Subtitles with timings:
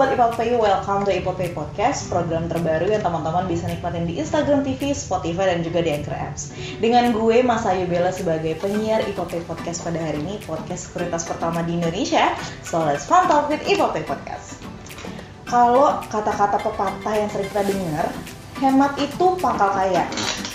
[0.00, 4.96] Sobat IPOPay, welcome to IPOPay Podcast Program terbaru yang teman-teman bisa nikmatin di Instagram TV,
[4.96, 6.56] Spotify, dan juga di Anchor Apps.
[6.80, 11.60] Dengan gue, Mas Ayu Bella sebagai penyiar IPOPay Podcast pada hari ini Podcast sekuritas pertama
[11.68, 12.32] di Indonesia
[12.64, 14.64] So let's fun talk with IPOPay Podcast.
[15.44, 18.08] Kalau kata-kata pepatah yang sering kita dengar
[18.56, 20.08] Hemat itu pangkal kaya.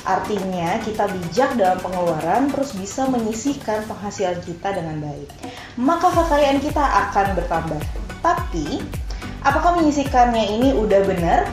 [0.09, 5.30] Artinya kita bijak dalam pengeluaran terus bisa menyisihkan penghasilan kita dengan baik.
[5.77, 7.82] Maka kekayaan kita akan bertambah.
[8.25, 8.82] Tapi
[9.46, 11.45] apakah menyisihkannya ini udah bener?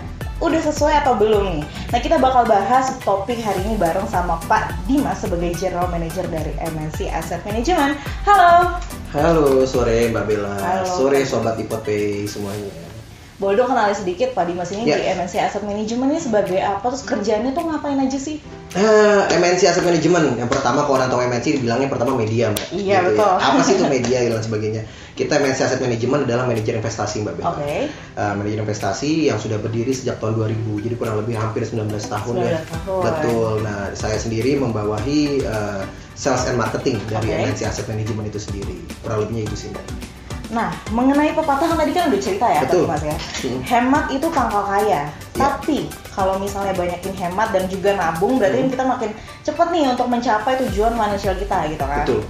[0.43, 1.63] Udah sesuai atau belum nih?
[1.95, 6.51] Nah kita bakal bahas topik hari ini bareng sama Pak Dimas sebagai General Manager dari
[6.59, 7.95] MNC Asset Management.
[8.27, 8.75] Halo.
[9.15, 10.59] Halo, sore Mbak Bella.
[10.59, 10.89] Halo.
[10.89, 12.92] Sore Sobat Ipotpay semuanya.
[13.43, 14.95] Boleh dong kenalin sedikit Pak Dimas ini Ya.
[14.95, 16.87] di MNC Asset Management ini sebagai apa?
[16.87, 18.39] Terus kerjanya tuh ngapain aja sih?
[18.73, 20.39] Eh, MNC Asset Management.
[20.39, 22.67] Yang pertama kalau orang tahu MNC dibilangnya pertama media, Mbak.
[22.71, 23.33] Iya, Gitu betul.
[23.35, 23.43] Ya.
[23.43, 24.83] Apa sih itu media dan sebagainya?
[25.13, 27.51] Kita MNC Asset Management adalah manajer investasi, Mbak Bella.
[27.51, 27.75] Oke.
[27.91, 30.79] Eh, manajer investasi yang sudah berdiri sejak tahun 2000.
[30.79, 32.63] Jadi kurang lebih hampir 19 tahun 19 ya.
[32.65, 33.03] tahun.
[33.03, 33.53] Betul.
[33.61, 35.83] Nah, saya sendiri membawahi eh,
[36.15, 37.43] sales and marketing dari Oke.
[37.45, 38.79] MNC Asset Management itu sendiri.
[39.03, 40.12] Kurang lebihnya itu sih, Mbak.
[40.53, 42.85] Nah, mengenai pepatah kan tadi kan udah cerita ya, Betul.
[42.85, 43.17] Dimas ya.
[43.17, 43.61] Hmm.
[43.65, 44.85] Hemat itu pangkal kaya.
[44.85, 45.03] Ya.
[45.33, 48.69] Tapi kalau misalnya banyakin hemat dan juga nabung, berarti Hmm.
[48.69, 49.11] kan kita makin
[49.43, 52.05] cepet nih untuk mencapai tujuan finansial kita gitu kan.
[52.05, 52.21] Betul.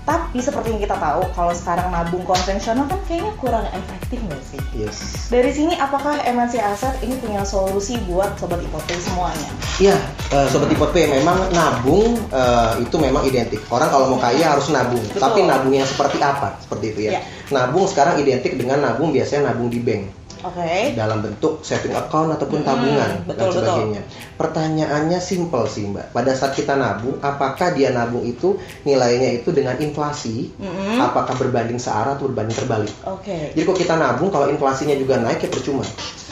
[0.00, 4.58] Tapi seperti yang kita tahu, kalau sekarang nabung konvensional kan kayaknya kurang efektif nggak sih?
[4.74, 5.30] Yes.
[5.30, 9.50] Dari sini apakah MNC Asset ini punya solusi buat sobat IPOP semuanya?
[9.78, 9.94] Iya,
[10.30, 13.60] eh, sobat Ipot P, memang nabung eh, itu memang identik.
[13.68, 15.02] Orang kalau mau kaya harus nabung.
[15.02, 15.20] Betul.
[15.20, 16.56] Tapi nabung yang seperti apa?
[16.62, 17.18] Seperti itu ya.
[17.18, 17.20] Iya.
[17.50, 20.96] Nabung sekarang identik dengan nabung biasanya nabung di bank Oke.
[20.96, 24.02] dalam bentuk saving account ataupun Hmm, tabungan betul, dan sebagainya.
[24.40, 26.16] Pertanyaannya simple sih, Mbak.
[26.16, 28.56] Pada saat kita nabung, apakah dia nabung itu
[28.88, 30.48] nilainya itu dengan inflasi?
[30.56, 30.96] Mm-mm.
[30.96, 32.92] Apakah berbanding searah atau berbanding terbalik?
[33.04, 33.52] Oke.
[33.52, 35.84] Jadi kalau kita nabung, kalau inflasinya juga naik ya percuma.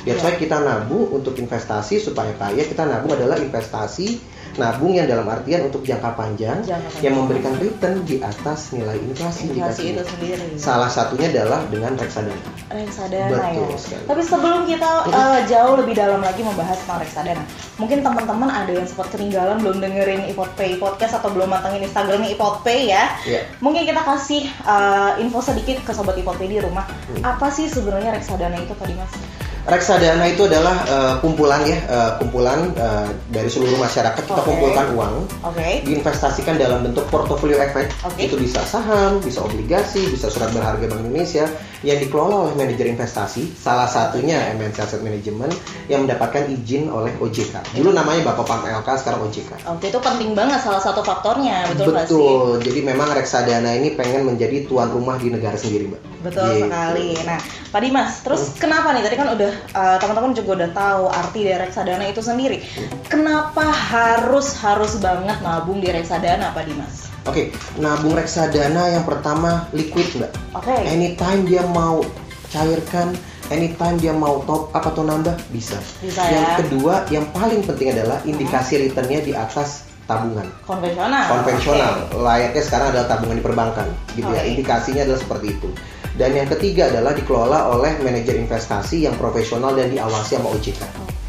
[0.09, 2.65] That's why kita nabung untuk investasi supaya kaya.
[2.65, 7.03] Kita nabung adalah investasi nabung yang dalam artian untuk jangka panjang, Jangka panjang.
[7.07, 9.55] yang memberikan return di atas nilai inflasi.
[9.55, 10.47] Inflasi itu sendiri.
[10.59, 12.35] Salah satunya adalah dengan reksadana.
[12.69, 13.79] reksadana Betul ya.
[13.79, 14.03] sekali.
[14.11, 17.45] Tapi sebelum kita uh, jauh lebih dalam lagi membahas tentang reksadana,
[17.79, 22.35] mungkin teman-teman ada yang sempat ketinggalan belum dengerin Ipot Pay podcast atau belum mantengin Instagramnya
[22.35, 23.15] Ipot Pay ya.
[23.25, 23.47] Ya.
[23.63, 26.85] Mungkin kita kasih uh, info sedikit ke sobat Ipot Pay di rumah.
[27.09, 27.23] Hmm.
[27.23, 29.13] Apa sih sebenarnya reksadana itu Pak Dimas?
[29.69, 34.49] Reksadana itu adalah eh, kumpulan ya, eh, kumpulan eh, dari seluruh masyarakat kita Oke.
[34.49, 35.85] kumpulkan uang, Oke.
[35.85, 37.93] diinvestasikan dalam bentuk portofolio efek.
[38.09, 38.33] Oke.
[38.33, 41.45] Itu bisa saham, bisa obligasi, bisa surat berharga Bank Indonesia
[41.87, 43.55] yang dikelola oleh manajer investasi.
[43.55, 45.55] Salah satunya MNC Asset Management
[45.87, 47.79] yang mendapatkan izin oleh OJK.
[47.79, 49.51] Dulu namanya Bapak Pam LK, sekarang OJK.
[49.71, 51.95] Oke itu penting banget salah satu faktornya betul?
[51.95, 52.49] Betul.
[52.67, 56.03] Jadi memang reksadana ini pengen menjadi tuan rumah di negara sendiri, Mbak.
[56.27, 56.67] Betul Gitu.
[56.67, 57.09] sekali.
[57.23, 57.39] Nah,
[57.71, 59.03] Pak Dimas, terus kenapa nih?
[59.07, 62.59] Tadi kan udah uh, teman-teman juga udah tahu arti dari reksadana itu sendiri.
[63.07, 67.09] Kenapa harus harus banget nabung di reksadana, Pak Dimas?
[67.29, 70.33] Oke, nabung reksadana yang pertama liquid, Mbak.
[70.57, 70.77] Oke.
[70.89, 72.01] Anytime dia mau
[72.49, 73.13] cairkan,
[73.53, 75.77] anytime dia mau top up atau nambah bisa.
[76.01, 76.57] Bisa yang ya.
[76.65, 81.29] kedua, yang paling penting adalah indikasi returnnya di atas tabungan Konvensional.
[81.29, 81.95] konvensional.
[82.09, 82.17] Oke.
[82.25, 84.41] Layaknya sekarang adalah tabungan di perbankan, gitu ya.
[84.41, 84.49] Oke.
[84.57, 85.69] Indikasinya adalah seperti itu.
[86.19, 90.83] Dan yang ketiga adalah dikelola oleh manajer investasi yang profesional dan diawasi sama OJK.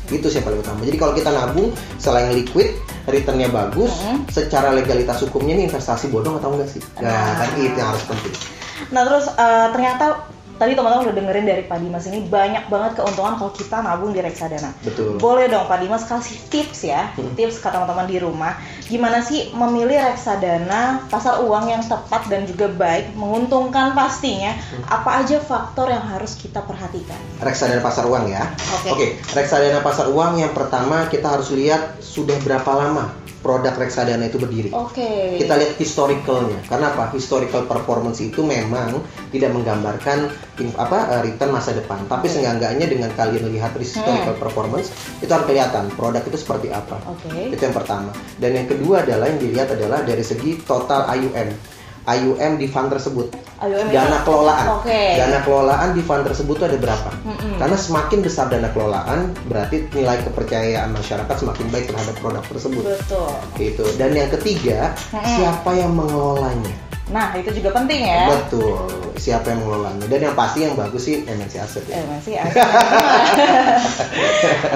[0.09, 0.81] Itu sih yang paling utama.
[0.83, 2.73] Jadi kalau kita nabung selain liquid,
[3.05, 4.29] returnnya bagus, Mhm.
[4.29, 6.81] secara legalitas hukumnya ini investasi bodong atau enggak sih?
[7.01, 7.33] Nah, Nah.
[7.37, 8.33] kan itu yang harus penting.
[8.89, 10.05] Nah, terus uh, ternyata
[10.59, 14.19] tadi teman-teman udah dengerin dari Pak Dimas ini banyak banget keuntungan kalau kita nabung di
[14.19, 14.75] reksadana.
[14.83, 15.15] Betul.
[15.15, 17.31] Boleh dong Pak Dimas kasih tips ya, Hmm.
[17.33, 18.59] tips ke teman-teman di rumah.
[18.85, 24.51] Gimana sih memilih reksadana pasar uang yang tepat dan juga baik, menguntungkan pastinya.
[24.53, 24.99] Hmm.
[24.99, 27.17] Apa aja faktor yang harus kita perhatikan?
[27.39, 28.43] reksadana pasar uang ya.
[28.91, 29.15] Oke.
[29.31, 34.69] reksadana pasar uang yang pertama kita harus lihat sudah berapa lama produk reksadana itu berdiri.
[34.75, 35.39] Oke.
[35.39, 36.59] Kita lihat historicalnya.
[36.67, 37.15] Karena apa?
[37.15, 38.99] Historical performance itu memang
[39.31, 40.27] tidak menggambarkan
[40.75, 42.03] apa eh, return masa depan.
[42.05, 42.33] Tapi Oke.
[42.35, 46.99] seenggak-enggaknya dengan kalian lihat historical performance itu harus kelihatan produk itu seperti apa.
[47.07, 47.55] Oke.
[47.55, 48.11] Itu yang pertama.
[48.35, 51.49] Dan yang kedua adalah yang dilihat adalah dari segi total AUM.
[52.09, 53.27] AUM di fund tersebut.
[53.59, 54.81] Itu- Dana kelolaan.
[54.81, 55.19] Oke.
[55.19, 57.09] Dana kelolaan di fund tersebut itu ada berapa?
[57.21, 57.59] Mm-mm.
[57.59, 62.81] Karena semakin besar dana kelolaan, berarti nilai kepercayaan masyarakat semakin baik terhadap produk tersebut.
[62.87, 63.29] Betul.
[63.61, 63.85] Gitu.
[63.99, 65.27] Dan yang ketiga, Mm-mm.
[65.37, 66.73] siapa yang mengelolanya?
[67.09, 68.29] Nah, itu juga penting ya.
[68.29, 68.85] Betul.
[69.17, 70.05] Siapa yang mengelolanya?
[70.05, 72.03] Dan yang pasti yang bagus sih MNC Asset Eh ya.
[72.07, 72.61] masih asik.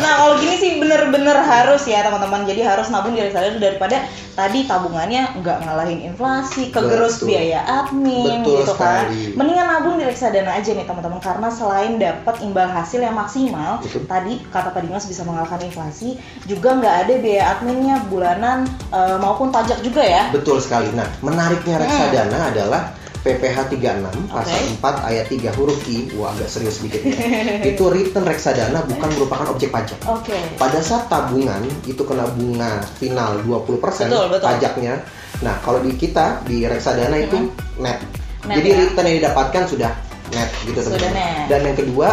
[0.03, 2.43] nah kalau gini sih bener-bener harus ya teman-teman.
[2.43, 4.03] Jadi harus nabung di reksadana daripada
[4.33, 7.27] tadi tabungannya nggak ngalahin inflasi, kegerus Betul.
[7.37, 9.05] biaya admin Betul gitu kan.
[9.07, 9.21] sekali.
[9.37, 14.03] Mendingan nabung di reksadana aja nih teman-teman karena selain dapat imbal hasil yang maksimal, Betul.
[14.09, 16.17] tadi kata Pak Dimas bisa mengalahkan inflasi,
[16.49, 20.33] juga nggak ada biaya adminnya bulanan eh, maupun pajak juga ya.
[20.33, 20.89] Betul sekali.
[20.91, 22.93] Nah, menariknya reksadana adalah
[23.23, 24.83] PPH 36 pasal Oke.
[24.83, 26.11] 4 ayat 3 huruf I.
[26.19, 27.15] Wah, agak serius sedikit ya.
[27.71, 29.95] itu return reksadana bukan merupakan objek pajak.
[30.03, 30.35] Oke.
[30.59, 33.79] Pada saat tabungan itu kena bunga final 20%
[34.11, 34.43] Betul, betul.
[34.43, 34.93] pajaknya.
[35.39, 37.47] Nah, kalau di kita di reksadana itu
[37.79, 38.03] net.
[38.43, 38.77] Net, Jadi ya.
[38.83, 39.91] return yang didapatkan sudah
[40.35, 41.15] net gitu Sudah teman-teman.
[41.15, 41.45] net.
[41.47, 42.07] Dan yang kedua,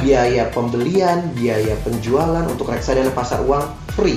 [0.00, 4.16] biaya pembelian, biaya penjualan untuk reksadana pasar uang free.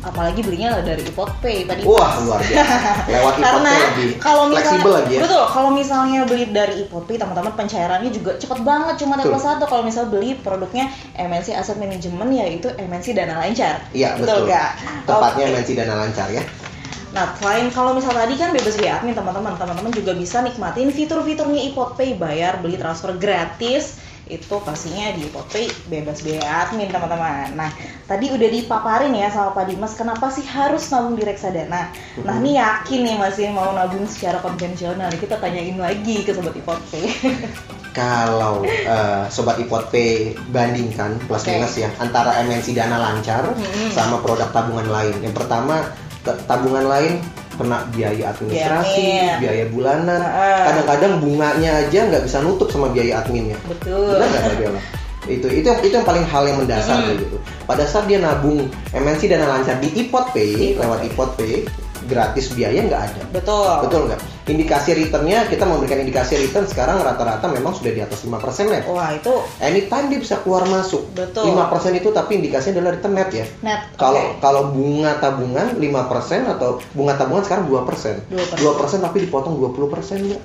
[0.00, 1.84] Apalagi belinya dari Ipot Pay Dimas.
[1.84, 2.76] Wah, luar biasa.
[3.04, 5.20] Lewat karena ipotnya lebih kalau misalnya lagi ya.
[5.20, 9.36] betul kalau misalnya beli dari Ipotpay teman-teman pencairannya juga cepet banget cuma Betul.
[9.36, 10.88] level satu kalau misalnya beli produknya
[11.20, 14.48] MNC Asset Management yaitu MNC Dana Lancar Iya, betul.
[14.48, 14.70] nggak?
[15.04, 15.52] Tepatnya Oke.
[15.56, 16.42] MNC Dana Lancar ya.
[17.10, 21.74] Nah, selain kalau misal tadi kan bebas biaya admin teman-teman, teman-teman juga bisa nikmatin fitur-fiturnya
[21.74, 23.98] Ipotpay bayar, beli transfer gratis.
[24.30, 27.58] Itu pastinya di Ipotpay bebas biaya admin teman-teman.
[27.58, 27.70] Nah,
[28.06, 31.90] tadi udah dipaparin ya sama Pak Dimas kenapa sih harus nabung di reksadana.
[32.22, 32.42] Nah, Mhm.
[32.46, 35.10] ini yakin nih masih mau nabung secara konvensional.
[35.10, 37.04] Kita tanyain lagi ke sobat Ipotpay.
[37.90, 41.58] Kalau eh, sobat Ipot Pay bandingkan plus Oke.
[41.58, 43.90] minus ya antara MNC Dana Lancar Mm-mm.
[43.90, 45.18] sama produk tabungan lain.
[45.18, 45.90] Yang pertama
[46.46, 47.18] tabungan lain
[47.60, 49.40] kena biaya administrasi, Biaya admin.
[49.44, 50.20] biaya bulanan.
[50.64, 53.60] Kadang-kadang bunganya aja nggak bisa nutup sama biaya adminnya.
[53.68, 54.16] Betul.
[54.16, 54.82] Benar nggak Bella?
[55.28, 57.04] itu itu yang itu yang paling hal yang mendasar Mm.
[57.04, 57.36] kayak gitu.
[57.68, 61.04] Pada saat dia nabung MNC Dana Lancar di Ipot Pay lewat.
[61.06, 61.68] Ipot Pay
[62.06, 63.22] gratis biaya nggak ada.
[63.34, 63.76] Betul.
[63.84, 64.20] Betul nggak?
[64.50, 68.84] Indikasi returnnya kita memberikan indikasi return sekarang rata-rata memang sudah di atas 5% net.
[68.88, 69.30] Wah, itu
[69.62, 71.06] Anytime dia bisa keluar masuk.
[71.14, 71.54] Betul.
[71.54, 73.46] 5% itu tapi indikasinya adalah return net ya.
[73.62, 73.80] net.
[73.94, 74.40] Kalau Oke.
[74.42, 78.28] kalau bunga tabungan 5% atau bunga tabungan sekarang 2%.
[78.32, 78.58] 2%.
[78.58, 80.38] 2% tapi dipotong 20% ya.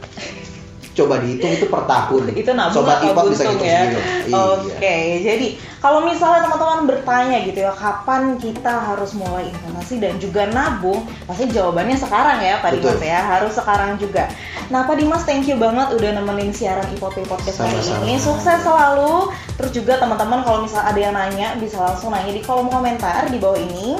[0.95, 2.31] Coba dihitung itu per tahun.
[2.31, 3.83] itu nabung Sobat atau Ipot bisa hitung ya.
[4.25, 4.39] Iya.
[4.55, 5.47] Oke, jadi
[5.83, 11.45] kalau misalnya teman-teman bertanya gitu ya, kapan kita harus mulai investasi dan juga nabung, pasti
[11.51, 12.95] jawabannya sekarang ya Pak Betul.
[12.97, 14.25] Dimas ya, harus sekarang juga.
[14.73, 18.17] Nah Pak Dimas, thank you banget udah nemenin siaran Ipotpay Podcast hari ini.
[18.17, 19.29] Sukses selalu.
[19.61, 23.37] Terus juga teman-teman kalau misalnya ada yang nanya, bisa langsung nanya di kolom komentar di
[23.37, 23.99] bawah ini.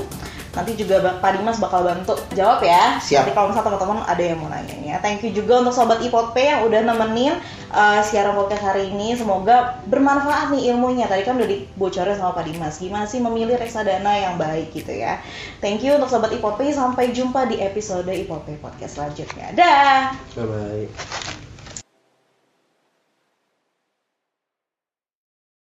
[0.55, 2.97] Nanti juga Pak Dimas bakal bantu jawab ya.
[2.97, 3.27] Siap.
[3.27, 4.95] Nanti kalau misalnya teman-teman ada yang mau nanya ya.
[5.03, 7.35] Thank you juga untuk sobat Ipotpay yang udah nemenin
[7.75, 9.19] uh, siaran podcast hari ini.
[9.19, 11.11] Semoga bermanfaat nih ilmunya.
[11.11, 12.79] Tadi kan udah dibocorin sama Pak Dimas.
[12.79, 15.19] Gimana sih memilih reksadana yang baik gitu ya.
[15.59, 16.71] Thank you untuk sobat Ipotpay.
[16.71, 19.51] Sampai jumpa di episode Ipotpay Podcast selanjutnya.
[19.51, 20.15] Dah.
[20.33, 21.44] Bye bye.